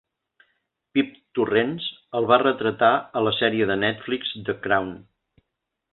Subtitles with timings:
[0.97, 1.85] Pip Torrens
[2.21, 4.91] el va retratar a la sèrie de Netflix "The Crown".